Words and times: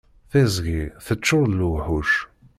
Tiẓgi 0.29 0.81
teččur 1.05 1.45
d 1.51 1.53
luḥuc. 1.59 2.11